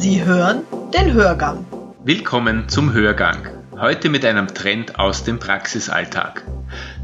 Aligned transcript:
Sie 0.00 0.24
hören 0.24 0.62
den 0.94 1.12
Hörgang. 1.12 1.66
Willkommen 2.04 2.68
zum 2.68 2.92
Hörgang. 2.92 3.48
Heute 3.72 4.10
mit 4.10 4.24
einem 4.24 4.46
Trend 4.46 4.96
aus 4.96 5.24
dem 5.24 5.40
Praxisalltag. 5.40 6.44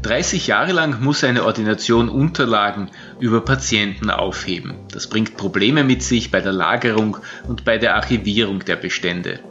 30 0.03 0.47
Jahre 0.47 0.71
lang 0.71 1.03
muss 1.03 1.25
eine 1.25 1.43
Ordination 1.43 2.07
Unterlagen 2.07 2.89
über 3.19 3.41
Patienten 3.41 4.09
aufheben. 4.09 4.75
Das 4.93 5.09
bringt 5.09 5.35
Probleme 5.35 5.83
mit 5.83 6.03
sich 6.03 6.31
bei 6.31 6.39
der 6.39 6.53
Lagerung 6.53 7.17
und 7.45 7.65
bei 7.65 7.77
der 7.77 7.95
Archivierung 7.95 8.63
der 8.63 8.77
Bestände. 8.77 9.41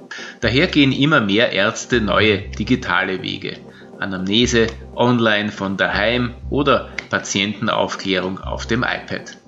Daher 0.40 0.66
gehen 0.66 0.92
immer 0.92 1.20
mehr 1.20 1.52
Ärzte 1.52 2.00
neue 2.00 2.38
digitale 2.38 3.22
Wege. 3.22 3.58
Anamnese, 3.98 4.66
online 4.95 5.50
von 5.50 5.76
daheim 5.76 6.34
oder 6.50 6.88
Patientenaufklärung 7.11 8.40
auf 8.40 8.66
dem 8.66 8.82
iPad. 8.82 9.38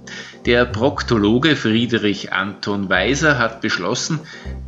Der 0.47 0.65
Proktologe 0.65 1.57
Friedrich 1.57 2.33
Anton 2.33 2.89
Weiser 2.89 3.39
hat 3.39 3.61
beschlossen, 3.61 4.21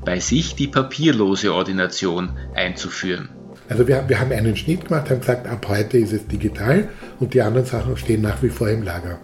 bei 0.05 0.19
sich 0.19 0.57
die 0.57 0.67
papierlose 0.67 1.55
Ordination 1.55 2.31
einzuführen. 2.55 3.29
Also 3.69 3.87
wir, 3.87 4.09
wir 4.09 4.19
haben 4.19 4.33
einen 4.33 4.57
Schnitt 4.57 4.87
gemacht, 4.87 5.11
haben 5.11 5.21
gesagt, 5.21 5.47
ab 5.47 5.67
heute 5.69 5.99
ist 5.99 6.13
es 6.13 6.27
digital 6.27 6.89
und 7.21 7.35
die 7.35 7.43
anderen 7.43 7.67
Sachen 7.67 7.97
stehen 7.97 8.23
nach 8.23 8.43
wie 8.43 8.49
vor 8.49 8.69
im 8.69 8.83
Lager. 8.83 9.21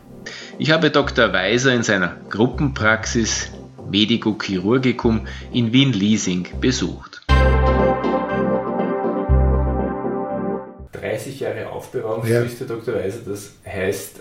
Ich 0.59 0.71
habe 0.71 0.91
Dr. 0.91 1.33
Weiser 1.33 1.75
in 1.75 1.83
seiner 1.83 2.17
Gruppenpraxis 2.31 3.51
Medico 3.91 4.37
Chirurgicum 4.41 5.27
in 5.53 5.73
Wien-Liesing 5.73 6.49
besucht. 6.61 7.14
30 11.05 11.41
Jahre 11.41 11.69
Aufbewahrungsfrist, 11.69 12.61
ja. 12.61 12.67
Dr. 12.67 12.95
Weiser, 12.95 13.21
das 13.27 13.53
heißt, 13.67 14.21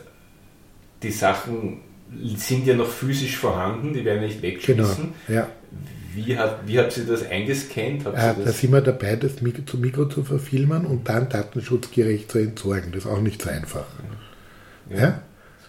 die 1.01 1.11
Sachen 1.11 1.79
sind 2.35 2.67
ja 2.67 2.75
noch 2.75 2.89
physisch 2.89 3.37
vorhanden, 3.37 3.93
die 3.93 4.03
werden 4.03 4.21
nicht 4.21 4.41
weggeschmissen. 4.41 5.13
Genau, 5.27 5.39
ja. 5.39 5.47
Wie, 6.13 6.37
hat, 6.37 6.67
wie 6.67 6.77
habt 6.77 6.95
ihr 6.97 7.05
das 7.05 7.27
eingescannt? 7.27 8.05
Habt 8.05 8.17
äh, 8.17 8.43
da 8.45 8.51
sind 8.51 8.71
wir 8.71 8.81
dabei, 8.81 9.15
das 9.15 9.41
Mikro 9.41 9.63
zu 9.63 9.77
Mikro 9.77 10.05
zu 10.05 10.23
verfilmen 10.23 10.85
und 10.85 11.09
dann 11.09 11.27
datenschutzgerecht 11.27 12.31
zu 12.31 12.37
entsorgen. 12.37 12.91
Das 12.91 13.05
ist 13.05 13.09
auch 13.09 13.21
nicht 13.21 13.41
so 13.41 13.49
einfach. 13.49 13.85
Ja. 14.91 14.97
ja? 14.97 15.21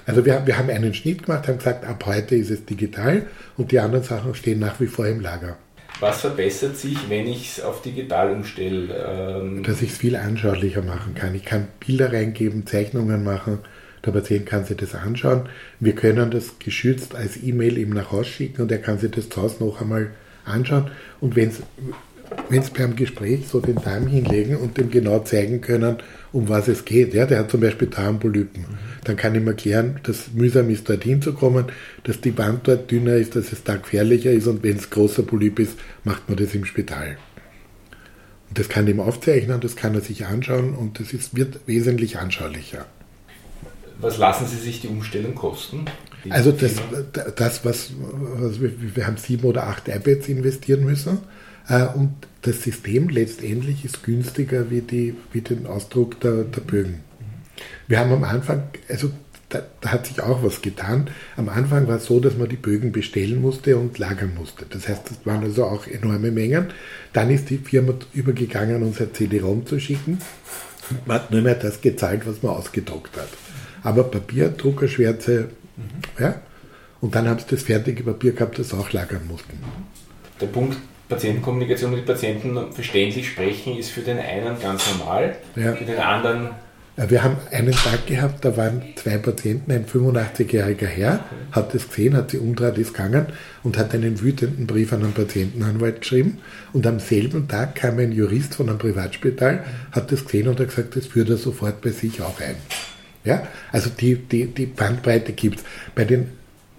Also 0.04 0.26
wir, 0.26 0.46
wir 0.46 0.58
haben 0.58 0.68
einen 0.68 0.92
Schnitt 0.92 1.24
gemacht, 1.24 1.48
haben 1.48 1.58
gesagt, 1.58 1.86
ab 1.86 2.04
heute 2.04 2.36
ist 2.36 2.50
es 2.50 2.66
digital 2.66 3.26
und 3.56 3.72
die 3.72 3.78
anderen 3.78 4.04
Sachen 4.04 4.34
stehen 4.34 4.58
nach 4.58 4.78
wie 4.80 4.86
vor 4.86 5.06
im 5.06 5.20
Lager. 5.20 5.56
Was 6.00 6.20
verbessert 6.20 6.76
sich, 6.76 7.08
wenn 7.08 7.26
ich 7.26 7.50
es 7.50 7.64
auf 7.64 7.82
digital 7.82 8.32
umstelle? 8.32 8.94
Ähm 9.38 9.62
Dass 9.62 9.80
ich 9.80 9.90
es 9.90 9.96
viel 9.98 10.16
anschaulicher 10.16 10.82
machen 10.82 11.14
kann. 11.14 11.34
Ich 11.34 11.44
kann 11.44 11.68
Bilder 11.84 12.12
reingeben, 12.12 12.66
Zeichnungen 12.66 13.22
machen 13.22 13.60
der 14.04 14.12
Patient 14.12 14.46
kann 14.46 14.64
sich 14.64 14.76
das 14.76 14.94
anschauen. 14.94 15.48
Wir 15.80 15.94
können 15.94 16.30
das 16.30 16.58
geschützt 16.58 17.14
als 17.14 17.42
E-Mail 17.42 17.78
ihm 17.78 17.90
nach 17.90 18.12
Hause 18.12 18.28
schicken 18.28 18.62
und 18.62 18.72
er 18.72 18.78
kann 18.78 18.98
sich 18.98 19.10
das 19.10 19.28
zu 19.28 19.42
Hause 19.42 19.64
noch 19.64 19.80
einmal 19.80 20.10
anschauen. 20.44 20.90
Und 21.20 21.36
wenn 21.36 21.48
es 21.48 21.60
beim 22.76 22.96
Gespräch 22.96 23.46
so 23.48 23.60
den 23.60 23.76
Darm 23.76 24.06
hinlegen 24.06 24.56
und 24.56 24.76
dem 24.76 24.90
genau 24.90 25.20
zeigen 25.20 25.60
können, 25.60 25.96
um 26.32 26.48
was 26.48 26.68
es 26.68 26.84
geht. 26.84 27.14
Ja, 27.14 27.26
der 27.26 27.40
hat 27.40 27.50
zum 27.50 27.60
Beispiel 27.60 27.88
Darmpolypen. 27.88 28.62
Mhm. 28.62 28.78
Dann 29.04 29.16
kann 29.16 29.34
ich 29.34 29.40
ihm 29.40 29.46
erklären, 29.46 30.00
dass 30.02 30.32
mühsam 30.32 30.70
ist, 30.70 30.88
dorthin 30.88 31.22
zu 31.22 31.32
kommen, 31.32 31.66
dass 32.04 32.20
die 32.20 32.36
Wand 32.36 32.66
dort 32.68 32.90
dünner 32.90 33.14
ist, 33.14 33.36
dass 33.36 33.52
es 33.52 33.64
da 33.64 33.76
gefährlicher 33.76 34.30
ist 34.30 34.46
und 34.46 34.62
wenn 34.62 34.76
es 34.76 34.90
großer 34.90 35.22
Polyp 35.22 35.58
ist, 35.58 35.78
macht 36.04 36.28
man 36.28 36.38
das 36.38 36.54
im 36.54 36.64
Spital. 36.64 37.16
Und 38.48 38.58
das 38.58 38.68
kann 38.68 38.86
ihm 38.86 39.00
aufzeichnen, 39.00 39.60
das 39.60 39.76
kann 39.76 39.94
er 39.94 40.00
sich 40.00 40.26
anschauen 40.26 40.74
und 40.74 41.00
das 41.00 41.12
ist, 41.12 41.36
wird 41.36 41.60
wesentlich 41.66 42.18
anschaulicher. 42.18 42.86
Was 44.00 44.18
lassen 44.18 44.46
Sie 44.46 44.56
sich 44.56 44.80
die 44.80 44.88
Umstellung 44.88 45.34
kosten? 45.34 45.84
Die 46.24 46.32
also 46.32 46.52
das, 46.52 46.74
das 47.36 47.64
was, 47.64 47.90
was 47.98 48.60
wir, 48.60 48.72
wir, 48.94 49.06
haben 49.06 49.16
sieben 49.18 49.44
oder 49.44 49.66
acht 49.66 49.88
iPads 49.88 50.28
investieren 50.28 50.84
müssen 50.84 51.18
und 51.94 52.12
das 52.42 52.62
System 52.62 53.08
letztendlich 53.08 53.84
ist 53.84 54.02
günstiger 54.02 54.70
wie, 54.70 54.82
die, 54.82 55.14
wie 55.32 55.40
den 55.40 55.66
Ausdruck 55.66 56.20
der, 56.20 56.44
der 56.44 56.60
Bögen. 56.60 57.00
Wir 57.88 58.00
haben 58.00 58.12
am 58.12 58.24
Anfang, 58.24 58.64
also 58.88 59.10
da, 59.48 59.62
da, 59.80 59.92
hat 59.92 60.06
sich 60.06 60.20
auch 60.20 60.42
was 60.42 60.60
getan. 60.60 61.08
Am 61.36 61.48
Anfang 61.48 61.86
war 61.86 61.96
es 61.96 62.06
so, 62.06 62.20
dass 62.20 62.36
man 62.36 62.48
die 62.48 62.56
Bögen 62.56 62.92
bestellen 62.92 63.40
musste 63.40 63.76
und 63.76 63.98
lagern 63.98 64.34
musste. 64.34 64.66
Das 64.68 64.88
heißt, 64.88 65.10
das 65.10 65.24
waren 65.24 65.44
also 65.44 65.64
auch 65.64 65.86
enorme 65.86 66.30
Mengen. 66.30 66.66
Dann 67.12 67.30
ist 67.30 67.48
die 67.50 67.58
Firma 67.58 67.94
übergegangen, 68.12 68.82
uns 68.82 69.00
ein 69.00 69.14
CD-ROM 69.14 69.64
zu 69.64 69.78
schicken. 69.78 70.18
Man 71.06 71.16
hat 71.16 71.30
nur 71.30 71.40
mehr 71.40 71.54
das 71.54 71.80
gezahlt, 71.80 72.26
was 72.26 72.42
man 72.42 72.52
ausgedruckt 72.52 73.16
hat 73.16 73.28
aber 73.84 74.04
Papier, 74.04 74.48
Druckerschwärze, 74.48 75.50
mhm. 75.76 76.22
ja. 76.22 76.40
Und 77.00 77.14
dann 77.14 77.28
haben 77.28 77.38
sie 77.38 77.44
das 77.50 77.62
fertige 77.62 78.02
Papier 78.02 78.32
gehabt, 78.32 78.58
das 78.58 78.72
auch 78.72 78.90
lagern 78.92 79.28
mussten. 79.28 79.58
Der 80.40 80.46
Punkt 80.46 80.78
Patientenkommunikation 81.08 81.90
mit 81.90 82.06
Patienten 82.06 82.72
verständlich 82.72 83.28
sprechen 83.28 83.76
ist 83.76 83.90
für 83.90 84.00
den 84.00 84.18
einen 84.18 84.58
ganz 84.60 84.84
normal, 84.96 85.36
ja. 85.56 85.72
für 85.74 85.84
den 85.84 85.98
anderen 85.98 86.50
wir 86.96 87.24
haben 87.24 87.38
einen 87.50 87.72
Tag 87.72 88.06
gehabt, 88.06 88.44
da 88.44 88.56
waren 88.56 88.80
zwei 88.94 89.18
Patienten, 89.18 89.72
ein 89.72 89.84
85-jähriger 89.84 90.86
Herr, 90.86 91.24
hat 91.50 91.74
das 91.74 91.88
gesehen, 91.88 92.16
hat 92.16 92.30
sie 92.30 92.38
umdreht, 92.38 92.78
ist 92.78 92.94
gegangen 92.94 93.26
und 93.64 93.76
hat 93.76 93.94
einen 93.94 94.20
wütenden 94.20 94.68
Brief 94.68 94.92
an 94.92 95.02
einen 95.02 95.12
Patientenanwalt 95.12 96.02
geschrieben. 96.02 96.38
Und 96.72 96.86
am 96.86 97.00
selben 97.00 97.48
Tag 97.48 97.74
kam 97.74 97.98
ein 97.98 98.12
Jurist 98.12 98.54
von 98.54 98.68
einem 98.68 98.78
Privatspital, 98.78 99.64
hat 99.90 100.12
das 100.12 100.24
gesehen 100.24 100.46
und 100.46 100.60
hat 100.60 100.68
gesagt, 100.68 100.94
das 100.94 101.06
führt 101.06 101.30
er 101.30 101.36
sofort 101.36 101.80
bei 101.80 101.90
sich 101.90 102.22
auch 102.22 102.40
ein. 102.40 102.54
Ja? 103.24 103.42
Also 103.72 103.90
die, 103.90 104.14
die, 104.14 104.46
die 104.46 104.66
Bandbreite 104.66 105.32
gibt 105.32 105.58
es. 105.58 105.64
Bei 105.96 106.04
den 106.04 106.28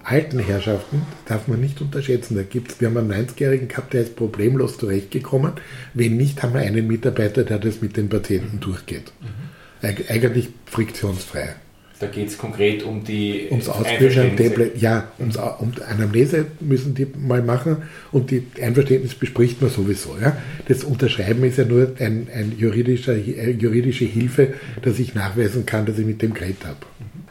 alten 0.06 0.38
Herrschaften 0.38 1.02
darf 1.26 1.48
man 1.48 1.60
nicht 1.60 1.80
unterschätzen. 1.80 2.36
Da 2.36 2.42
gibt's, 2.42 2.80
wir 2.80 2.88
haben 2.88 2.96
einen 2.96 3.26
90-Jährigen 3.26 3.68
gehabt, 3.68 3.92
der 3.92 4.02
ist 4.02 4.16
problemlos 4.16 4.78
zurechtgekommen. 4.78 5.52
Wenn 5.94 6.16
nicht, 6.16 6.42
haben 6.42 6.54
wir 6.54 6.60
einen 6.60 6.86
Mitarbeiter, 6.86 7.44
der 7.44 7.58
das 7.58 7.82
mit 7.82 7.96
den 7.96 8.08
Patienten 8.08 8.60
durchgeht. 8.60 9.12
Mhm. 9.20 10.06
Eigentlich 10.08 10.48
friktionsfrei. 10.66 11.56
Da 11.98 12.08
geht 12.08 12.28
es 12.28 12.36
konkret 12.36 12.82
um 12.82 13.04
die 13.04 13.46
ums 13.50 13.68
Ausbilden, 13.70 14.70
ja, 14.76 15.10
ums, 15.18 15.36
um 15.36 15.72
Anamnese 15.88 16.44
müssen 16.60 16.94
die 16.94 17.06
mal 17.16 17.42
machen 17.42 17.78
und 18.12 18.30
die 18.30 18.46
Einverständnis 18.60 19.14
bespricht 19.14 19.62
man 19.62 19.70
sowieso. 19.70 20.14
Ja. 20.20 20.36
Das 20.68 20.84
Unterschreiben 20.84 21.42
ist 21.44 21.56
ja 21.56 21.64
nur 21.64 21.92
ein, 21.98 22.28
ein 22.34 22.52
juridischer, 22.58 23.14
äh, 23.14 23.50
juridische 23.52 24.04
Hilfe, 24.04 24.54
dass 24.82 24.98
ich 24.98 25.14
nachweisen 25.14 25.64
kann, 25.64 25.86
dass 25.86 25.98
ich 25.98 26.04
mit 26.04 26.20
dem 26.20 26.34
geredet 26.34 26.66
habe. 26.66 26.76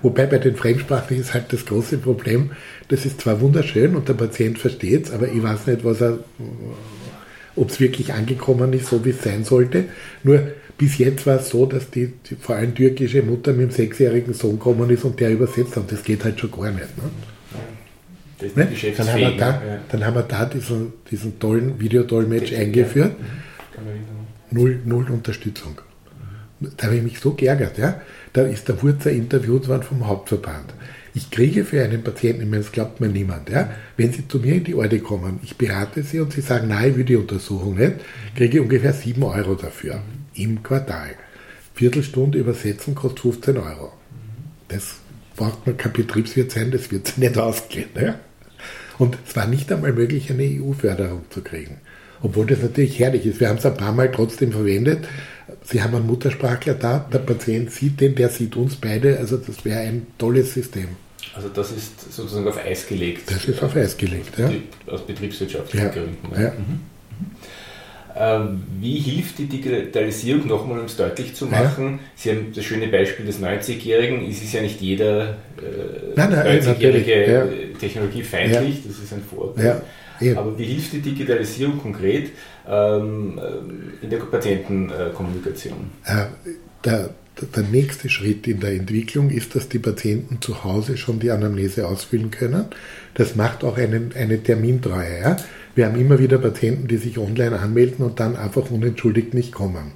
Wobei 0.06 0.28
bei 0.28 0.38
den 0.38 0.56
Fremdsprachen 0.56 1.20
ist 1.20 1.34
halt 1.34 1.52
das 1.52 1.66
große 1.66 1.98
Problem, 1.98 2.52
das 2.90 3.08
ist 3.08 3.22
zwar 3.22 3.42
wunderschön 3.42 3.96
und 3.96 4.08
der 4.08 4.14
Patient 4.14 4.60
versteht 4.60 5.06
es, 5.06 5.12
aber 5.12 5.30
ich 5.30 5.42
weiß 5.42 5.66
nicht, 5.66 5.84
was 5.84 6.00
er, 6.00 6.20
ob 7.56 7.72
es 7.72 7.80
wirklich 7.80 8.14
angekommen 8.14 8.72
ist, 8.74 8.86
so 8.86 9.04
wie 9.04 9.10
es 9.10 9.24
sein 9.24 9.44
sollte. 9.44 9.86
Nur 10.22 10.44
bis 10.78 11.00
jetzt 11.00 11.26
war 11.26 11.40
es 11.40 11.50
so, 11.50 11.66
dass 11.66 11.90
die, 11.90 12.14
die, 12.30 12.36
vor 12.36 12.56
allem 12.56 12.76
türkische 12.76 13.24
Mutter 13.24 13.54
mit 13.54 13.72
dem 13.72 13.72
sechsjährigen 13.72 14.36
Sohn 14.36 14.60
gekommen 14.60 14.92
ist 14.92 15.06
und 15.06 15.20
der 15.20 15.32
übersetzt 15.32 15.76
hat. 15.76 15.92
Das 15.92 16.04
geht 16.04 16.24
halt 16.24 16.40
schon 16.40 16.52
gar 16.52 16.70
nicht. 16.70 16.86
Ne? 16.98 18.54
ne? 18.56 18.68
Dann, 18.96 19.12
haben 19.12 19.20
wir 19.22 19.38
da, 19.38 19.50
ja. 19.50 19.80
dann 19.90 20.06
haben 20.06 20.16
wir 20.18 20.22
da 20.22 20.46
diesen, 20.46 20.94
diesen 21.10 21.40
tollen 21.40 21.80
Videodolmetsch 21.80 22.54
eingeführt. 22.54 23.16
Mhm. 23.20 24.56
Null, 24.56 24.80
null 24.86 25.10
Unterstützung. 25.10 25.82
Da 26.78 26.86
habe 26.86 26.98
ich 26.98 27.02
mich 27.02 27.20
so 27.20 27.34
geärgert. 27.34 27.80
Ja? 27.80 28.02
Da 28.36 28.44
ist 28.44 28.68
der 28.68 28.84
Wurzer 28.84 29.12
interviewt 29.12 29.70
worden 29.70 29.84
vom 29.84 30.08
Hauptverband. 30.08 30.74
Ich 31.14 31.32
kriege 31.32 31.64
für 31.64 31.82
einen 31.82 32.04
Patienten, 32.04 32.42
ich 32.42 32.50
meine, 32.50 32.64
das 32.64 32.74
glaubt 32.74 33.00
mir 33.00 33.08
niemand, 33.08 33.50
ja, 33.50 33.70
wenn 33.96 34.12
Sie 34.12 34.28
zu 34.28 34.40
mir 34.40 34.56
in 34.56 34.66
die 34.66 34.76
Orde 34.76 35.00
kommen, 35.00 35.40
ich 35.42 35.56
berate 35.56 36.04
Sie 36.04 36.20
und 36.20 36.34
Sie 36.34 36.42
sagen, 36.42 36.68
nein, 36.68 36.92
ich 36.92 36.98
will 36.98 37.06
die 37.06 37.16
Untersuchung 37.16 37.78
nicht, 37.78 37.94
kriege 38.36 38.58
ich 38.58 38.62
ungefähr 38.62 38.92
7 38.92 39.24
Euro 39.24 39.56
dafür 39.56 40.02
im 40.34 40.62
Quartal. 40.62 41.12
Viertelstunde 41.76 42.38
übersetzen 42.38 42.94
kostet 42.94 43.22
15 43.22 43.56
Euro. 43.56 43.94
Das 44.68 44.96
braucht 45.38 45.66
man 45.66 45.78
kein 45.78 45.94
Betriebswirt 45.94 46.52
sein, 46.52 46.72
das 46.72 46.92
wird 46.92 47.08
sich 47.08 47.18
nicht 47.18 47.38
ausgehen. 47.38 47.88
Ja? 47.96 48.20
Und 48.98 49.18
es 49.26 49.34
war 49.38 49.48
nicht 49.48 49.72
einmal 49.72 49.94
möglich, 49.94 50.30
eine 50.30 50.44
EU-Förderung 50.44 51.22
zu 51.30 51.42
kriegen. 51.42 51.78
Obwohl 52.22 52.48
das 52.48 52.62
natürlich 52.62 53.00
herrlich 53.00 53.26
ist. 53.26 53.40
Wir 53.40 53.48
haben 53.48 53.60
es 53.60 53.66
ein 53.66 53.78
paar 53.78 53.94
Mal 53.94 54.12
trotzdem 54.12 54.52
verwendet. 54.52 55.08
Sie 55.64 55.82
haben 55.82 55.96
einen 55.96 56.08
Muttersprachler 56.08 56.74
da, 56.74 57.00
der 57.12 57.20
Patient 57.20 57.72
sieht 57.72 58.02
den, 58.02 58.16
der 58.16 58.30
sieht 58.30 58.56
uns 58.56 58.76
beide. 58.76 59.18
Also 59.18 59.38
das 59.38 59.64
wäre 59.64 59.80
ein 59.80 60.08
tolles 60.18 60.54
System. 60.54 60.90
Also 61.36 61.50
das 61.50 61.72
ist 61.72 62.14
sozusagen 62.14 62.48
auf 62.48 62.58
Eis 62.58 62.88
gelegt. 62.88 63.30
Das 63.30 63.46
ist 63.46 63.62
auf 63.62 63.76
Eis 63.76 63.98
gelegt, 63.98 64.38
ja. 64.38 64.50
Aus 64.88 65.06
betriebswirtschaftlichen 65.06 65.86
ja. 65.88 65.92
Gründen. 65.92 66.42
Ja. 66.42 66.50
Mhm. 66.52 66.80
Ähm, 68.18 68.64
wie 68.80 68.98
hilft 68.98 69.40
die 69.40 69.46
Digitalisierung, 69.46 70.48
nochmal 70.48 70.80
um 70.80 70.86
es 70.86 70.96
deutlich 70.96 71.36
zu 71.36 71.48
machen? 71.48 71.94
Ja. 71.94 72.00
Sie 72.16 72.30
haben 72.32 72.54
das 72.56 72.64
schöne 72.64 72.88
Beispiel 72.88 73.26
des 73.26 73.42
90-Jährigen. 73.42 74.30
Es 74.30 74.42
ist 74.42 74.54
ja 74.54 74.62
nicht 74.62 74.80
jeder 74.80 75.36
äh, 76.16 76.18
90-Jährige 76.18 77.32
ja. 77.32 77.46
technologiefeindlich, 77.78 78.84
das 78.88 79.00
ist 79.00 79.12
ein 79.12 79.22
Vorteil. 80.18 80.38
Aber 80.38 80.58
wie 80.58 80.66
hilft 80.66 80.94
die 80.94 81.02
Digitalisierung 81.02 81.80
konkret 81.80 82.32
ähm, 82.68 83.40
in 84.02 84.10
der 84.10 84.18
Patientenkommunikation? 84.18 85.92
Äh, 86.06 86.26
der, 86.84 87.10
der 87.56 87.64
nächste 87.64 88.10
Schritt 88.10 88.48
in 88.48 88.60
der 88.60 88.74
Entwicklung 88.74 89.30
ist, 89.30 89.56
dass 89.56 89.70
die 89.70 89.80
Patienten 89.80 90.42
zu 90.42 90.64
Hause 90.64 90.98
schon 90.98 91.20
die 91.20 91.32
Anamnese 91.32 91.88
ausfüllen 91.88 92.32
können. 92.32 92.66
Das 93.14 93.36
macht 93.36 93.64
auch 93.64 93.78
einen, 93.78 94.14
eine 94.16 94.42
Termintreue. 94.42 95.22
Ja? 95.22 95.38
Wir 95.76 95.88
haben 95.88 96.00
immer 96.00 96.20
wieder 96.20 96.38
Patienten, 96.38 96.88
die 96.88 96.98
sich 96.98 97.18
online 97.18 97.60
anmelden 97.60 98.06
und 98.06 98.20
dann 98.20 98.36
einfach 98.36 98.70
unentschuldigt 98.72 99.34
nicht 99.34 99.52
kommen. 99.52 99.92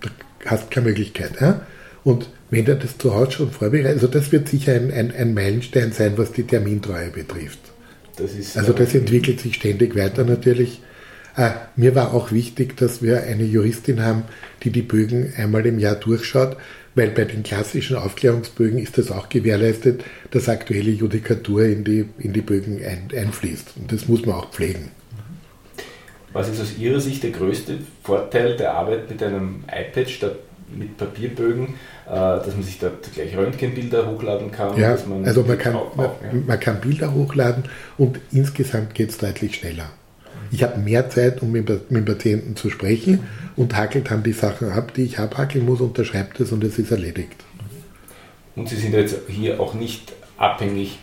Da 0.00 0.10
hast 0.46 0.64
du 0.64 0.70
keine 0.70 0.88
Möglichkeit. 0.88 1.40
Ja? 1.40 1.66
Und 2.02 2.30
wenn 2.50 2.64
der 2.64 2.76
das 2.76 2.98
zu 2.98 3.14
Hause 3.14 3.32
schon 3.32 3.50
vorbereitet, 3.50 3.92
also 3.92 4.06
das 4.06 4.32
wird 4.32 4.48
sicher 4.48 4.74
ein, 4.74 4.90
ein, 4.92 5.12
ein 5.12 5.34
Meilenstein 5.34 5.92
sein, 5.92 6.12
was 6.16 6.32
die 6.32 6.44
Termintreue 6.44 7.10
betrifft. 7.10 7.58
Das 8.16 8.56
also 8.56 8.72
das 8.72 8.94
entwickelt 8.94 9.40
sich 9.40 9.56
ständig 9.56 9.94
weiter 9.94 10.24
natürlich. 10.24 10.80
Äh, 11.36 11.50
mir 11.76 11.94
war 11.94 12.14
auch 12.14 12.32
wichtig, 12.32 12.76
dass 12.76 13.02
wir 13.02 13.22
eine 13.24 13.44
Juristin 13.44 14.02
haben, 14.02 14.24
die 14.62 14.70
die 14.70 14.82
Bögen 14.82 15.34
einmal 15.36 15.66
im 15.66 15.78
Jahr 15.78 15.96
durchschaut, 15.96 16.56
weil 16.94 17.10
bei 17.10 17.24
den 17.24 17.42
klassischen 17.42 17.96
Aufklärungsbögen 17.96 18.78
ist 18.78 18.96
das 18.96 19.10
auch 19.10 19.28
gewährleistet, 19.28 20.02
dass 20.30 20.48
aktuelle 20.48 20.90
Judikatur 20.90 21.64
in 21.64 21.84
die, 21.84 22.06
in 22.18 22.32
die 22.32 22.40
Bögen 22.40 22.82
ein, 22.82 23.10
einfließt. 23.14 23.74
Und 23.76 23.92
das 23.92 24.08
muss 24.08 24.24
man 24.24 24.36
auch 24.36 24.50
pflegen. 24.50 24.90
Was 26.32 26.48
ist 26.48 26.60
aus 26.60 26.78
Ihrer 26.78 27.00
Sicht 27.00 27.22
der 27.22 27.30
größte 27.30 27.78
Vorteil 28.02 28.56
der 28.56 28.74
Arbeit 28.74 29.10
mit 29.10 29.22
einem 29.22 29.64
iPad 29.68 30.08
statt 30.08 30.38
mit 30.74 30.96
Papierbögen, 30.96 31.74
äh, 32.06 32.10
dass 32.10 32.54
man 32.54 32.62
sich 32.62 32.78
da 32.78 32.90
gleich 33.14 33.36
Röntgenbilder 33.36 34.10
hochladen 34.10 34.50
kann? 34.50 34.78
Ja, 34.78 34.96
man 35.08 35.24
also 35.24 35.42
man 35.42 35.58
kann, 35.58 35.74
auch, 35.74 35.94
man, 35.96 36.06
ja. 36.06 36.38
man 36.46 36.60
kann 36.60 36.80
Bilder 36.80 37.12
hochladen 37.14 37.64
und 37.98 38.18
insgesamt 38.32 38.94
geht 38.94 39.10
es 39.10 39.18
deutlich 39.18 39.56
schneller. 39.56 39.90
Ich 40.50 40.62
habe 40.62 40.78
mehr 40.78 41.10
Zeit, 41.10 41.42
um 41.42 41.50
mit, 41.50 41.68
mit 41.68 41.90
dem 41.90 42.04
Patienten 42.04 42.56
zu 42.56 42.70
sprechen 42.70 43.20
und 43.56 43.76
hackelt 43.76 44.10
dann 44.10 44.22
die 44.22 44.32
Sachen 44.32 44.70
ab, 44.70 44.94
die 44.94 45.02
ich 45.02 45.18
abhackeln 45.18 45.64
muss, 45.64 45.80
unterschreibt 45.80 46.38
es 46.40 46.52
und 46.52 46.62
es 46.62 46.78
ist 46.78 46.90
erledigt. 46.90 47.44
Und 48.54 48.68
Sie 48.68 48.76
sind 48.76 48.94
jetzt 48.94 49.16
hier 49.28 49.60
auch 49.60 49.74
nicht 49.74 50.12
abhängig 50.38 50.98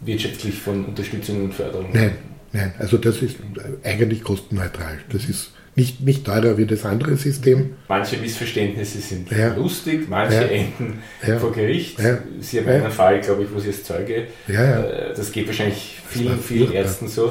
wirtschaftlich 0.00 0.54
von 0.54 0.84
Unterstützung 0.84 1.44
und 1.44 1.54
Förderung? 1.54 1.88
Nein, 1.92 2.12
nein. 2.52 2.72
Also 2.78 2.96
das 2.98 3.22
ist 3.22 3.36
eigentlich 3.84 4.22
kostenneutral. 4.22 4.98
Das 5.10 5.24
ist 5.28 5.52
nicht, 5.76 6.00
nicht 6.00 6.24
teurer 6.24 6.56
wie 6.56 6.64
das 6.64 6.84
andere 6.86 7.16
System. 7.16 7.74
Manche 7.86 8.16
Missverständnisse 8.16 8.98
sind 8.98 9.30
ja. 9.30 9.54
lustig, 9.54 10.08
manche 10.08 10.34
ja. 10.36 10.42
enden 10.42 11.02
ja. 11.26 11.38
vor 11.38 11.52
Gericht. 11.52 11.98
Sie 12.40 12.58
haben 12.60 12.68
einen 12.68 12.90
Fall, 12.90 13.20
glaube 13.20 13.44
ich, 13.44 13.54
wo 13.54 13.60
Sie 13.60 13.68
als 13.68 13.84
Zeuge, 13.84 14.26
äh, 14.48 15.14
das 15.14 15.30
geht 15.30 15.46
wahrscheinlich 15.46 15.98
vielen, 16.08 16.40
vielen 16.40 16.72
Ärzten 16.72 17.08
so. 17.08 17.30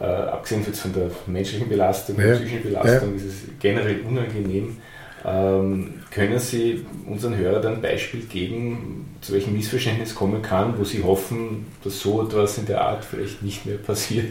Äh, 0.00 0.04
abgesehen 0.04 0.64
von 0.64 0.92
der 0.92 1.10
menschlichen 1.26 1.68
Belastung, 1.68 2.16
der 2.16 2.36
psychischen 2.36 2.62
Belastung, 2.62 3.16
ist 3.16 3.24
es 3.24 3.34
generell 3.60 4.00
unangenehm. 4.00 4.78
Ähm, 5.24 5.94
können 6.10 6.38
Sie 6.38 6.84
unseren 7.06 7.36
Hörern 7.36 7.74
ein 7.74 7.82
Beispiel 7.82 8.20
geben, 8.20 9.06
zu 9.20 9.32
welchem 9.32 9.54
Missverständnis 9.54 10.14
kommen 10.14 10.42
kann, 10.42 10.78
wo 10.78 10.84
Sie 10.84 11.02
hoffen, 11.02 11.66
dass 11.82 12.00
so 12.00 12.22
etwas 12.22 12.58
in 12.58 12.66
der 12.66 12.82
Art 12.82 13.04
vielleicht 13.04 13.42
nicht 13.42 13.66
mehr 13.66 13.78
passiert? 13.78 14.30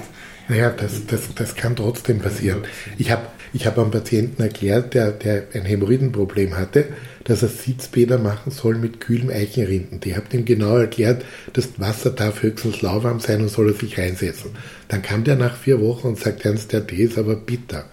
Naja, 0.49 0.69
das, 0.69 1.05
das, 1.07 1.33
das 1.35 1.55
kann 1.55 1.75
trotzdem 1.75 2.19
passieren. 2.19 2.63
Ich 2.97 3.11
habe 3.11 3.23
ich 3.53 3.65
hab 3.65 3.77
einem 3.77 3.91
Patienten 3.91 4.41
erklärt, 4.41 4.93
der, 4.93 5.11
der 5.11 5.47
ein 5.53 5.65
Hämorrhoidenproblem 5.65 6.55
hatte, 6.57 6.85
dass 7.25 7.43
er 7.43 7.49
Sitzbäder 7.49 8.17
machen 8.17 8.51
soll 8.51 8.75
mit 8.75 9.01
kühlem 9.01 9.29
Eichenrinden. 9.29 9.99
Die 9.99 10.15
habt 10.15 10.33
ihm 10.33 10.45
genau 10.45 10.77
erklärt, 10.77 11.25
das 11.51 11.79
Wasser 11.79 12.11
darf 12.11 12.43
höchstens 12.43 12.81
lauwarm 12.81 13.19
sein 13.19 13.41
und 13.41 13.49
soll 13.49 13.69
er 13.69 13.73
sich 13.73 13.97
reinsetzen. 13.97 14.51
Dann 14.87 15.01
kam 15.01 15.25
der 15.25 15.35
nach 15.35 15.55
vier 15.57 15.81
Wochen 15.81 16.07
und 16.07 16.19
sagt, 16.19 16.45
Ernst, 16.45 16.71
der 16.71 16.87
Tee 16.87 17.03
ist 17.03 17.17
aber 17.17 17.35
bitter. 17.35 17.85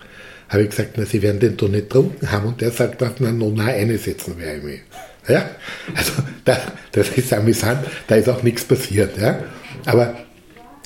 Habe 0.49 0.65
ich 0.65 0.71
gesagt, 0.71 0.95
na, 0.97 1.05
Sie 1.05 1.23
werden 1.23 1.41
den 1.41 1.57
doch 1.57 1.69
nicht 1.69 1.91
getrunken 1.91 2.31
haben. 2.31 2.49
Und 2.49 2.61
der 2.61 2.71
sagt, 2.71 3.01
na, 3.21 3.33
no, 3.33 3.53
na, 3.55 3.67
eine 3.67 3.99
setzen 3.99 4.39
wir 4.39 4.63
mir. 4.63 4.81
Ja, 5.27 5.51
also 5.95 6.13
da, 6.45 6.59
das 6.93 7.09
ist 7.11 7.33
amüsant, 7.33 7.87
da 8.09 8.17
ist 8.17 8.29
auch 8.29 8.43
nichts 8.43 8.65
passiert. 8.65 9.17
Ja. 9.19 9.43
Aber 9.87 10.15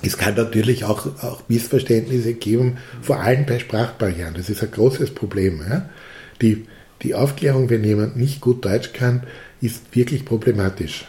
es 0.02 0.16
kann 0.16 0.36
natürlich 0.36 0.84
auch, 0.84 1.06
auch 1.22 1.42
Missverständnisse 1.48 2.34
geben, 2.34 2.78
vor 3.02 3.20
allem 3.20 3.46
bei 3.46 3.58
Sprachbarrieren. 3.58 4.34
Das 4.34 4.48
ist 4.48 4.62
ein 4.62 4.70
großes 4.70 5.12
Problem. 5.14 5.60
Ja? 5.68 5.88
Die, 6.40 6.66
die 7.02 7.14
Aufklärung, 7.14 7.68
wenn 7.68 7.82
jemand 7.82 8.16
nicht 8.16 8.40
gut 8.40 8.64
Deutsch 8.64 8.92
kann, 8.92 9.24
ist 9.60 9.96
wirklich 9.96 10.24
problematisch. 10.24 11.06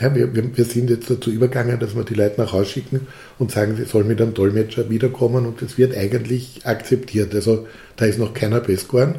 Ja, 0.00 0.14
wir, 0.14 0.34
wir, 0.34 0.64
sind 0.64 0.88
jetzt 0.88 1.10
dazu 1.10 1.30
übergegangen, 1.30 1.78
dass 1.78 1.94
wir 1.94 2.04
die 2.04 2.14
Leute 2.14 2.40
nach 2.40 2.52
Hause 2.52 2.70
schicken 2.70 3.06
und 3.38 3.50
sagen, 3.50 3.76
sie 3.76 3.84
sollen 3.84 4.08
mit 4.08 4.20
einem 4.20 4.32
Dolmetscher 4.32 4.88
wiederkommen 4.88 5.44
und 5.46 5.60
das 5.60 5.76
wird 5.76 5.96
eigentlich 5.96 6.62
akzeptiert. 6.64 7.34
Also 7.34 7.66
da 7.96 8.06
ist 8.06 8.18
noch 8.18 8.32
keiner 8.32 8.60
best 8.60 8.88
geworden. 8.88 9.16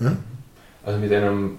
Ja? 0.00 0.16
Also 0.82 0.98
mit 1.00 1.10
einem 1.12 1.52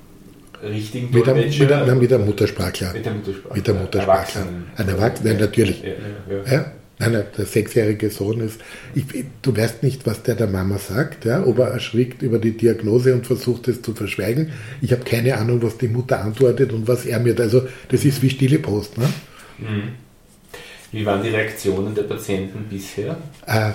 richtigen 0.62 1.12
mit 1.12 1.28
einem, 1.28 1.50
mit, 1.50 1.72
einem, 1.72 2.00
mit 2.00 2.14
einem 2.14 2.26
Muttersprachler. 2.26 2.94
Mit 2.94 3.06
der 3.06 3.14
Muttersprachler. 3.14 3.56
Mit 3.56 3.68
der 3.68 3.74
Muttersprachler. 3.74 4.48
Ein 4.78 4.90
Erwachsener, 4.90 5.32
ja, 5.32 5.40
natürlich. 5.40 5.84
Ja, 5.84 6.54
ja, 6.54 6.72
ja. 7.00 7.10
Nein, 7.10 7.26
der 7.38 7.46
sechsjährige 7.46 8.10
Sohn 8.10 8.42
ist, 8.42 8.60
ich, 8.94 9.06
du 9.42 9.56
weißt 9.56 9.84
nicht, 9.84 10.06
was 10.06 10.24
der 10.24 10.36
der 10.36 10.48
Mama 10.48 10.78
sagt, 10.78 11.26
ja, 11.26 11.46
ob 11.46 11.60
er 11.60 11.68
erschrickt 11.68 12.22
über 12.22 12.40
die 12.40 12.56
Diagnose 12.56 13.14
und 13.14 13.28
versucht 13.28 13.68
es 13.68 13.82
zu 13.82 13.94
verschweigen. 13.94 14.52
Ich 14.82 14.92
habe 14.92 15.04
keine 15.04 15.38
Ahnung, 15.38 15.62
was 15.62 15.78
die 15.78 15.88
Mutter 15.88 16.22
antwortet 16.22 16.72
und 16.72 16.88
was 16.88 17.06
er 17.06 17.20
mir, 17.20 17.38
also 17.40 17.68
das 17.90 18.06
ist 18.06 18.22
wie 18.22 18.30
stille 18.30 18.60
Post. 18.60 18.98
Ne? 18.98 19.10
Mhm. 19.60 19.90
Wie 20.92 21.06
waren 21.06 21.22
die 21.22 21.30
Reaktionen 21.30 21.94
der 21.94 22.04
Patienten 22.04 22.66
bisher? 22.70 23.18
Äh, 23.46 23.72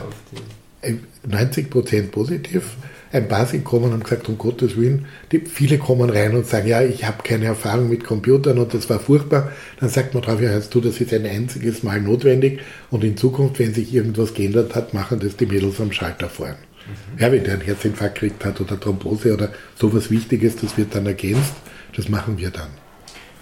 90 1.29 1.69
Prozent 1.69 2.11
positiv 2.11 2.77
ein 3.13 3.29
paar 3.29 3.47
sind 3.47 3.65
gekommen 3.65 3.93
und 3.93 4.05
gesagt, 4.05 4.29
um 4.29 4.39
Gottes 4.39 4.77
Willen, 4.77 5.07
die, 5.33 5.41
viele 5.41 5.79
kommen 5.79 6.11
rein 6.11 6.35
und 6.37 6.47
sagen, 6.47 6.69
ja, 6.69 6.83
ich 6.83 7.05
habe 7.05 7.23
keine 7.23 7.47
Erfahrung 7.47 7.89
mit 7.89 8.05
Computern 8.05 8.59
und 8.59 8.73
das 8.73 8.89
war 8.89 9.01
furchtbar. 9.01 9.51
Dann 9.81 9.89
sagt 9.89 10.15
man 10.15 10.23
drauf, 10.23 10.41
ja, 10.41 10.51
hörst 10.51 10.75
du, 10.75 10.81
das 10.81 11.01
ist 11.01 11.13
ein 11.13 11.27
einziges 11.27 11.83
Mal 11.83 12.01
notwendig 12.01 12.61
und 12.91 13.03
in 13.03 13.17
Zukunft, 13.17 13.59
wenn 13.59 13.75
sich 13.75 13.93
irgendwas 13.93 14.35
geändert 14.35 14.75
hat, 14.75 14.95
machen 14.95 15.19
das 15.21 15.37
die 15.37 15.47
Mädels 15.47 15.81
am 15.81 15.93
Schalter 15.93 16.29
vorn. 16.29 16.55
Mhm. 16.55 17.21
Ja, 17.21 17.33
wenn 17.33 17.43
der 17.43 17.55
einen 17.55 17.63
Herzinfarkt 17.63 18.21
gekriegt 18.21 18.45
hat 18.45 18.61
oder 18.61 18.79
Thrombose 18.79 19.35
oder 19.35 19.51
sowas 19.75 20.11
Wichtiges, 20.11 20.57
das 20.57 20.77
wird 20.79 20.95
dann 20.95 21.07
ergänzt, 21.07 21.55
das 21.97 22.09
machen 22.09 22.39
wir 22.39 22.51
dann. 22.51 22.71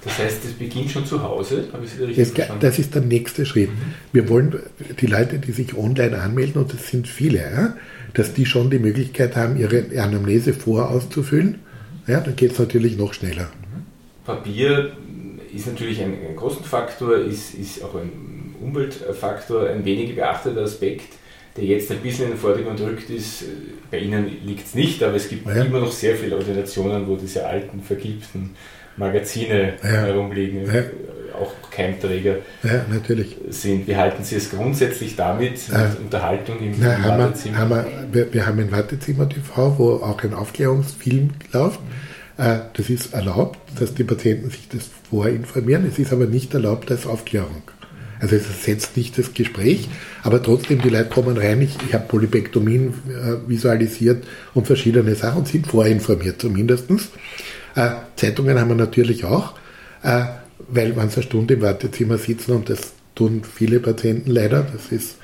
Das 0.04 0.18
heißt, 0.18 0.44
das 0.44 0.52
beginnt 0.52 0.90
schon 0.90 1.04
zu 1.04 1.22
Hause? 1.22 1.64
Das, 1.72 2.32
das, 2.60 2.78
ist 2.78 2.94
der 2.94 3.02
nächste 3.02 3.44
Schritt. 3.44 3.70
Mhm. 3.70 3.94
Wir 4.12 4.28
wollen 4.28 4.60
die 5.00 5.06
Leute, 5.06 5.38
die 5.38 5.52
sich 5.52 5.76
online 5.76 6.18
anmelden, 6.18 6.62
und 6.62 6.72
das 6.72 6.88
sind 6.88 7.08
viele, 7.08 7.38
ja, 7.38 7.74
dass 8.14 8.32
die 8.32 8.46
schon 8.46 8.70
die 8.70 8.78
Möglichkeit 8.78 9.36
haben, 9.36 9.56
ihre 9.56 9.84
Anamnese 10.00 10.54
vorauszufüllen. 10.54 11.58
Ja, 12.06 12.20
dann 12.20 12.36
geht 12.36 12.52
es 12.52 12.58
natürlich 12.58 12.96
noch 12.96 13.12
schneller. 13.12 13.48
Papier 14.24 14.92
ist 15.54 15.66
natürlich 15.66 16.00
ein, 16.00 16.14
ein 16.28 16.36
Kostenfaktor, 16.36 17.16
ist, 17.16 17.54
ist 17.54 17.82
auch 17.82 17.94
ein 17.94 18.54
Umweltfaktor, 18.60 19.68
ein 19.68 19.84
wenig 19.84 20.14
beachteter 20.14 20.62
Aspekt, 20.62 21.12
der 21.58 21.66
jetzt 21.66 21.90
ein 21.90 21.98
bisschen 21.98 22.26
in 22.26 22.30
den 22.32 22.38
Vordergrund 22.38 22.80
rückt, 22.80 23.10
ist, 23.10 23.44
bei 23.90 23.98
Ihnen 23.98 24.30
liegt 24.44 24.66
es 24.66 24.74
nicht, 24.74 25.02
aber 25.02 25.16
es 25.16 25.28
gibt 25.28 25.46
ja. 25.46 25.64
immer 25.64 25.80
noch 25.80 25.92
sehr 25.92 26.16
viele 26.16 26.36
Ordinationen, 26.36 27.06
wo 27.06 27.16
diese 27.16 27.46
alten, 27.46 27.82
vergilbten 27.82 28.50
Magazine 28.96 29.74
ja. 29.82 29.88
herumliegen. 29.88 30.66
Ja 30.66 30.84
auch 31.38 31.70
Keimträger 31.70 32.36
ja, 32.62 32.84
natürlich. 32.90 33.36
sind. 33.50 33.86
Wie 33.86 33.96
halten 33.96 34.24
Sie 34.24 34.36
es 34.36 34.50
grundsätzlich 34.50 35.16
damit, 35.16 35.60
äh, 35.70 36.00
Unterhaltung 36.00 36.58
im, 36.60 36.74
na, 36.78 36.94
im 36.94 37.04
haben 37.04 37.18
Wartezimmer? 37.18 37.56
Wir, 37.56 37.76
haben 37.76 38.12
wir, 38.12 38.34
wir, 38.34 38.46
haben 38.46 38.58
ein 38.58 38.72
Wartezimmer 38.72 39.28
TV, 39.28 39.78
wo 39.78 39.92
auch 39.96 40.22
ein 40.22 40.34
Aufklärungsfilm 40.34 41.30
läuft. 41.52 41.80
Äh, 42.36 42.58
das 42.72 42.90
ist 42.90 43.14
erlaubt, 43.14 43.58
dass 43.78 43.94
die 43.94 44.04
Patienten 44.04 44.50
sich 44.50 44.68
das 44.68 44.88
vorinformieren. 45.10 45.86
Es 45.86 45.98
ist 45.98 46.12
aber 46.12 46.26
nicht 46.26 46.54
erlaubt 46.54 46.90
als 46.90 47.06
Aufklärung. 47.06 47.62
Also 48.20 48.36
es 48.36 48.46
ersetzt 48.46 48.96
nicht 48.96 49.16
das 49.18 49.34
Gespräch, 49.34 49.88
aber 50.22 50.42
trotzdem, 50.42 50.80
die 50.82 50.88
Leute 50.88 51.08
kommen 51.08 51.36
rein, 51.36 51.62
ich, 51.62 51.76
ich 51.86 51.94
habe 51.94 52.06
Polybektomien 52.08 52.94
äh, 53.08 53.48
visualisiert 53.48 54.24
und 54.54 54.66
verschiedene 54.66 55.14
Sachen 55.14 55.38
und 55.38 55.48
sind 55.48 55.66
vorinformiert 55.66 56.40
zumindest. 56.40 56.90
Äh, 57.74 57.90
Zeitungen 58.16 58.58
haben 58.58 58.68
wir 58.68 58.74
natürlich 58.74 59.24
auch. 59.24 59.54
Äh, 60.02 60.24
weil 60.68 60.92
man 60.92 61.10
eine 61.10 61.22
Stunde 61.22 61.54
im 61.54 61.62
Wartezimmer 61.62 62.18
sitzen 62.18 62.52
und 62.52 62.68
das 62.68 62.92
tun 63.14 63.42
viele 63.42 63.80
Patienten 63.80 64.30
leider. 64.30 64.62
Das 64.62 64.92
ist, 64.92 65.16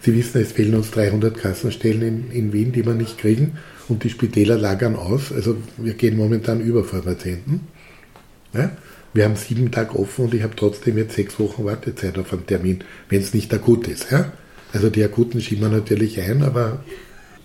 Sie 0.00 0.14
wissen, 0.14 0.40
es 0.40 0.52
fehlen 0.52 0.74
uns 0.74 0.90
300 0.90 1.36
Kassenstellen 1.36 2.02
in, 2.02 2.30
in 2.30 2.52
Wien, 2.52 2.72
die 2.72 2.84
wir 2.84 2.94
nicht 2.94 3.18
kriegen 3.18 3.58
und 3.88 4.04
die 4.04 4.10
Spitäler 4.10 4.58
lagern 4.58 4.96
aus. 4.96 5.32
Also 5.32 5.56
wir 5.78 5.94
gehen 5.94 6.16
momentan 6.16 6.60
über 6.60 6.84
vor 6.84 7.02
Patienten. 7.02 7.66
Ja? 8.52 8.70
Wir 9.14 9.24
haben 9.24 9.36
sieben 9.36 9.70
Tage 9.70 9.98
offen 9.98 10.26
und 10.26 10.34
ich 10.34 10.42
habe 10.42 10.56
trotzdem 10.56 10.98
jetzt 10.98 11.14
sechs 11.14 11.38
Wochen 11.38 11.64
Wartezeit 11.64 12.18
auf 12.18 12.32
einen 12.32 12.46
Termin, 12.46 12.84
wenn 13.08 13.20
es 13.20 13.32
nicht 13.32 13.54
akut 13.54 13.88
ist. 13.88 14.10
Ja? 14.10 14.32
Also 14.72 14.90
die 14.90 15.02
akuten 15.04 15.40
schieben 15.40 15.70
wir 15.70 15.76
natürlich 15.76 16.20
ein, 16.20 16.42
aber... 16.42 16.84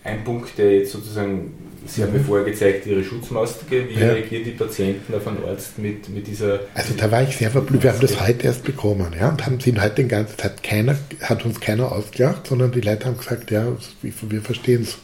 Ein 0.04 0.24
Punkt, 0.24 0.58
der 0.58 0.78
jetzt 0.78 0.92
sozusagen 0.92 1.54
Sie 1.86 2.04
haben 2.04 2.14
mir 2.14 2.20
vorher 2.20 2.46
gezeigt, 2.46 2.86
Ihre 2.86 3.04
Schutzmaske. 3.04 3.90
Wie 3.90 4.00
ja. 4.00 4.12
reagieren 4.12 4.44
die 4.44 4.52
Patienten 4.52 5.14
auf 5.14 5.28
einen 5.28 5.44
Arzt 5.46 5.78
mit, 5.80 6.10
mit 6.10 6.28
dieser. 6.28 6.60
Also 6.74 6.94
da 6.96 7.10
war 7.10 7.24
ich 7.24 7.38
sehr 7.38 7.50
verblüfft. 7.50 7.84
Wir 7.84 7.94
haben 7.94 8.02
das 8.02 8.20
heute 8.20 8.46
erst 8.46 8.64
bekommen, 8.64 9.16
ja, 9.18 9.30
und 9.30 9.46
haben 9.46 9.60
sie 9.60 9.74
heute 9.80 9.96
den 9.96 10.08
ganzen 10.08 10.38
Tag 10.38 10.62
keiner, 10.62 10.98
hat 11.22 11.46
uns 11.46 11.60
keiner 11.60 11.92
ausgelacht, 11.92 12.48
sondern 12.48 12.72
die 12.72 12.82
Leute 12.82 13.06
haben 13.06 13.18
gesagt, 13.18 13.50
ja, 13.52 13.66
wir 14.02 14.42
verstehen 14.42 14.84
es. 14.84 14.98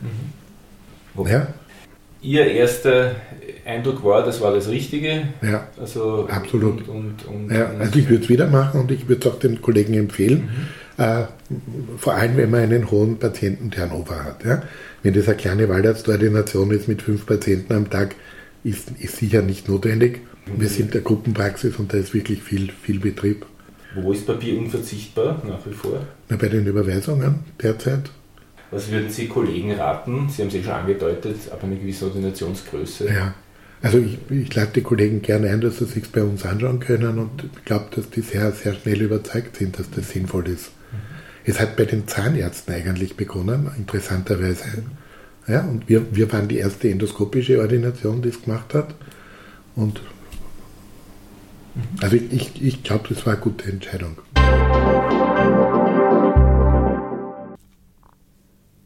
Mhm. 0.00 1.28
Ja. 1.28 1.46
Ihr 2.22 2.46
erster 2.46 3.16
Eindruck 3.64 4.04
war, 4.04 4.24
das 4.24 4.40
war 4.40 4.52
das 4.52 4.68
Richtige. 4.68 5.28
Ja, 5.42 5.68
also, 5.78 6.28
absolut. 6.28 6.88
Und, 6.88 7.26
und, 7.26 7.50
ja, 7.50 7.70
also 7.78 7.98
ich 7.98 8.08
würde 8.08 8.24
es 8.24 8.28
wieder 8.28 8.48
machen 8.48 8.80
und 8.80 8.90
ich 8.90 9.08
würde 9.08 9.26
es 9.26 9.32
auch 9.32 9.38
den 9.38 9.62
Kollegen 9.62 9.94
empfehlen. 9.94 10.48
Mhm. 10.98 11.04
Äh, 11.04 11.24
vor 11.96 12.14
allem, 12.14 12.36
wenn 12.36 12.50
man 12.50 12.62
einen 12.62 12.90
hohen 12.90 13.18
Patienten-Turnover 13.18 14.24
hat. 14.24 14.44
Ja? 14.44 14.62
Wenn 15.02 15.14
das 15.14 15.28
eine 15.28 15.36
kleine 15.36 15.68
Waldarztordination 15.68 16.70
ist 16.70 16.88
mit 16.88 17.02
fünf 17.02 17.24
Patienten 17.24 17.72
am 17.72 17.88
Tag, 17.88 18.14
ist, 18.64 18.90
ist 18.98 19.16
sicher 19.16 19.42
nicht 19.42 19.68
notwendig. 19.68 20.20
Mhm. 20.46 20.60
Wir 20.60 20.68
sind 20.68 20.94
der 20.94 21.00
Gruppenpraxis 21.00 21.76
und 21.76 21.92
da 21.92 21.98
ist 21.98 22.14
wirklich 22.14 22.42
viel, 22.42 22.70
viel 22.82 22.98
Betrieb. 22.98 23.46
Wo 23.94 24.12
ist 24.12 24.26
Papier 24.26 24.58
unverzichtbar 24.58 25.42
nach 25.46 25.64
wie 25.66 25.74
vor? 25.74 26.00
Na, 26.28 26.36
bei 26.36 26.48
den 26.48 26.66
Überweisungen 26.66 27.40
derzeit. 27.62 28.10
Was 28.70 28.90
würden 28.90 29.10
Sie 29.10 29.28
Kollegen 29.28 29.72
raten? 29.72 30.30
Sie 30.30 30.40
haben 30.40 30.48
es 30.48 30.54
ja 30.54 30.62
schon 30.62 30.72
angedeutet, 30.72 31.36
ab 31.50 31.62
einer 31.62 31.76
gewissen 31.76 32.08
Ordinationsgröße. 32.08 33.06
Ja, 33.06 33.34
also 33.82 33.98
ich, 33.98 34.18
ich 34.30 34.54
lade 34.54 34.70
die 34.76 34.82
Kollegen 34.82 35.22
gerne 35.22 35.50
ein, 35.50 35.60
dass 35.60 35.78
sie 35.78 35.86
sich 35.86 36.10
bei 36.10 36.22
uns 36.22 36.44
anschauen 36.44 36.78
können 36.78 37.18
und 37.18 37.44
ich 37.44 37.64
glaube, 37.64 37.86
dass 37.94 38.08
die 38.10 38.20
sehr, 38.20 38.52
sehr 38.52 38.74
schnell 38.74 39.02
überzeugt 39.02 39.56
sind, 39.56 39.78
dass 39.78 39.90
das 39.90 40.10
sinnvoll 40.10 40.48
ist. 40.48 40.70
Mhm. 40.92 40.98
Es 41.44 41.60
hat 41.60 41.76
bei 41.76 41.84
den 41.84 42.06
Zahnärzten 42.06 42.74
eigentlich 42.74 43.16
begonnen, 43.16 43.70
interessanterweise. 43.76 44.84
Ja, 45.48 45.62
und 45.62 45.88
wir, 45.88 46.14
wir 46.14 46.32
waren 46.32 46.46
die 46.46 46.58
erste 46.58 46.88
endoskopische 46.88 47.58
Ordination, 47.60 48.22
die 48.22 48.28
es 48.28 48.42
gemacht 48.42 48.72
hat. 48.74 48.94
Und 49.74 50.00
also 52.00 52.14
ich, 52.14 52.32
ich, 52.32 52.62
ich 52.62 52.82
glaube, 52.84 53.08
das 53.08 53.26
war 53.26 53.34
eine 53.34 53.42
gute 53.42 53.68
Entscheidung. 53.68 54.18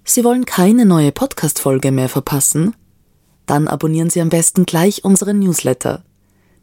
Sie 0.05 0.25
wollen 0.25 0.47
keine 0.47 0.87
neue 0.87 1.13
Podcast-Folge 1.13 1.93
mehr 1.93 2.09
verpassen? 2.09 2.75
Dann 3.47 3.69
abonnieren 3.69 4.11
Sie 4.11 4.21
am 4.21 4.29
besten 4.29 4.67
gleich 4.67 5.05
unseren 5.05 5.39
Newsletter. 5.39 6.03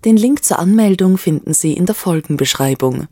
Den 0.06 0.18
Link 0.18 0.44
zur 0.44 0.60
Anmeldung 0.60 1.18
finden 1.18 1.54
Sie 1.54 1.74
in 1.74 1.86
der 1.86 1.96
Folgenbeschreibung. 1.96 3.08